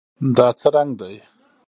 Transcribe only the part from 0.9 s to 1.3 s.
دی؟